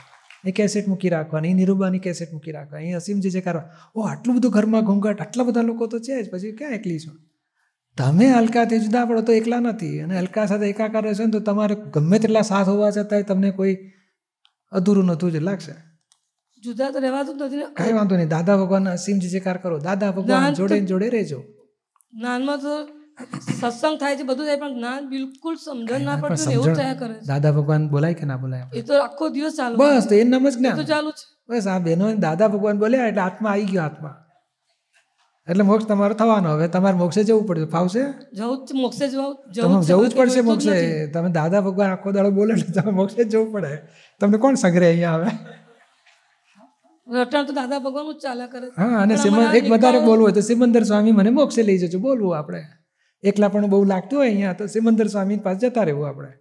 [0.46, 3.62] એ કેસેટ મૂકી રાખવાની નિરૂબાની કેસેટ મૂકી રાખવાની અહીં અસીમ જય જયકારો.
[3.96, 6.32] ઓ આટલું બધું ઘરમાં ઘોંઘાટ આટલા બધા લોકો તો છે જ.
[6.32, 7.12] પછી ક્યાં એકલી છો?
[7.98, 11.76] તમે અલકાથી જુદા પડો તો એકલા નથી અને હલકા સાથે એકાકાર રહેશો ને તો તમારે
[11.76, 13.76] ગમે તેટલા સાથ હોવા છતાંય તમને કોઈ
[14.72, 15.76] અધૂરું નતું જ લાગશે.
[16.64, 17.68] જુદા તો રહેવાતું નથી ને.
[17.78, 18.28] કાંઈ વાંધો નહીં.
[18.28, 19.80] દાદા ભગવાન અસીમ જય જયકાર કરો.
[19.80, 21.40] દાદા ભગવાન જોડે જોડે રહેજો.
[22.14, 22.74] જ્ઞાનમાં તો
[23.60, 27.52] સત્સંગ થાય છે બધું થાય પણ જ્ઞાન બિલકુલ સમજણ ના પડતું એવું થયા કરે દાદા
[27.52, 28.66] ભગવાન બોલાય કે ના બોલાય?
[28.74, 31.26] એ તો આખો દિવસ ચાલુ બસ તો એ નામ જ જ્ઞાન તો ચાલુ છે.
[31.50, 34.16] બસ આ બહેનો દાદા ભગવાન બોલ્યા એટલે આત્મા આવી ગયો આત્મા.
[35.48, 36.50] એટલે મોક્ષ તમારો થવાનો.
[36.50, 37.66] હવે તમારે મોક્ષે જવું પડશે.
[37.66, 38.04] ફાવશે?
[38.34, 41.08] જવું મોક્ષે જવું જવું જ પડશે મોક્ષે.
[41.14, 43.78] તમે દાદા ભગવાન આખો દાડો બોલે એટલે તમે મોક્ષે જ જવું પડે.
[44.20, 45.30] તમને કોણ સંગ્રહ અહીંયા આવે?
[47.08, 48.68] રટણ તો દાદા ભગવાન જ ચાલ્યા કરે.
[48.78, 52.00] હા અને પણ એક વધારે બોલવું હોય તો સિમંદર સ્વામી મને મોક્ષે લઈ જજો.
[52.00, 52.62] બોલવું આપણે.
[53.24, 56.32] એકલા પણ બહુ લાગતું હોય અહીંયા તો સિમંદર સ્વામી પાસે જતા રહેવું આપણે.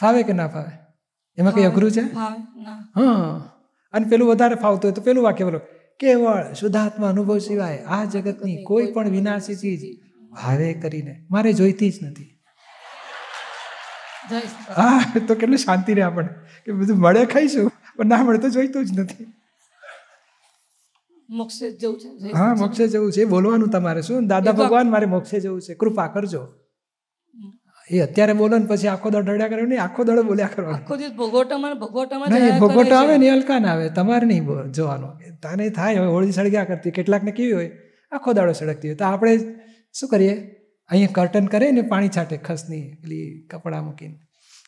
[0.00, 0.72] ફાવે કે ના ફાવે?
[1.38, 2.00] એમાં કઈ અઘરું છે?
[2.00, 3.40] હા.
[3.94, 5.60] અને પેલું વધારે ફાવતું હોય તો પેલું વાક્ય બોલો.
[6.02, 9.82] કેવળ શુદ્ધાત્મા અનુભવ સિવાય આ જગતની કોઈ પણ વિનાશી ચીજ
[10.32, 11.26] ભાવે કરીને.
[11.30, 12.30] મારે જોઈતી જ નથી.
[14.76, 16.28] હા તો કેટલું શાંતિ રહે આપણે.
[16.64, 19.26] કે બધું મળે ખાઈશું પણ ના મળે તો જોઈતું જ નથી.
[21.30, 23.24] મોક્ષે જવું છે હા મોક્ષે જવું છે.
[23.24, 24.02] બોલવાનું તમારે.
[24.02, 24.26] શું?
[24.26, 25.74] દાદા ભગવાન મારે મોક્ષે જવું છે.
[25.74, 26.42] કૃપા કરજો.
[27.90, 30.70] એ અત્યારે બોલો ને પછી આખો દળ રડ્યા કરે નહીં આખો દળ બોલ્યા કરો.
[30.70, 32.98] આખો દિવસ ભોગવટામાં ને ભોગવટામાં નહીં.
[32.98, 35.12] આવે ને અલકાન આવે તમારે નહીં જોવાનો.
[35.42, 37.70] તાને થાય હવે હોળી સળગ્યા કરતી કેટલાકને કેવી હોય?
[38.12, 38.96] આખો દાડો સળગતી હોય.
[38.96, 39.38] તો આપણે
[39.92, 40.34] શું કરીએ?
[40.90, 44.14] અહીંયા કર્ટન કરે ને પાણી છાંટે ખસની પેલી કપડાં મૂકીને.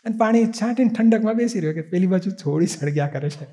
[0.05, 3.47] અને પાણી છાંટીને ઠંડકમાં બેસી રહ્યો કે પેલી બાજુ થોડી સળગ્યા કરે છે.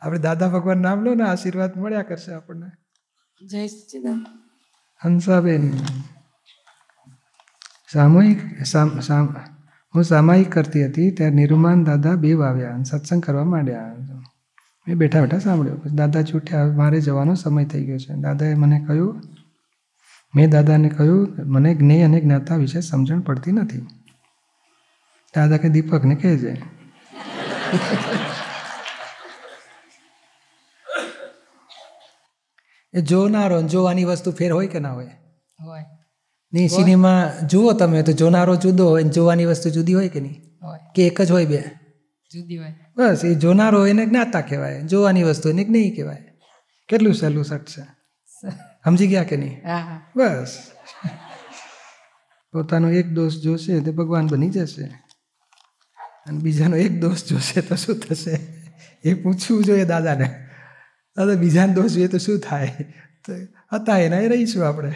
[0.00, 2.66] આપણે દાદા ભગવાન નામ લો ને આશીર્વાદ મળ્યા કરશે આપણને.
[3.40, 4.26] જય સચ્ચિદાનંદ
[5.04, 5.72] હંસાબેન.
[7.92, 9.50] સામૂહિક સામ- સામ-
[9.94, 13.94] હું સામાયિક કરતી હતી, ત્યારે નિરૂમાન દાદા બે આવ્યા અને સત્સંગ કરવા માંડ્યા.
[14.88, 15.82] મેં બેઠા બેઠા સાંભળ્યું.
[15.82, 18.14] પછી દાદા છૂટ્યા મારે જવાનો સમય થઈ ગયો છે.
[18.14, 19.22] દાદાએ મને કહ્યું,
[20.36, 23.86] મેં દાદાને કહ્યું, મને જ્ઞેય અને જ્ઞાતા વિશે સમજણ પડતી નથી.
[25.36, 26.52] દાદા કે, દીપકને કહેજે.
[32.92, 35.10] એ જોનારો જોવાની વસ્તુ ફેર હોય કે ના હોય?
[35.60, 35.84] હોય.
[36.52, 40.42] નહીં સિનેમા જુઓ તમે તો જોનારો જુદો હોય જોવાની વસ્તુ જુદી હોય કે નહીં?
[40.62, 40.78] હોય.
[40.94, 41.62] કે એક જ હોય બે?
[42.32, 42.74] જુદી હોય.
[42.96, 46.24] બસ એ જોનારો એને જ્ઞાતા કહેવાય જોવાની વસ્તુ એને નહીં કહેવાય.
[46.88, 47.82] કેટલું સહેલું સટ છે?
[48.84, 49.60] સમજી ગયા કે નહીં?
[50.16, 50.56] બસ.
[52.52, 54.84] પોતાનો એક દોષ જોશે તે ભગવાન બની જશે.
[56.26, 58.38] અને બીજાનો એક દોષ જોશે તો શું થશે?
[59.04, 60.46] એ પૂછવું જોઈએ દાદાને.
[61.16, 62.72] દાદા બીજાનો દોષ જોઈએ તો શું થાય?
[63.72, 64.94] હતા એના એ રહીશું આપણે.